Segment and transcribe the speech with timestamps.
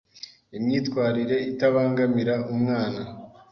[0.57, 3.01] Imyitwarire itabangamira umwana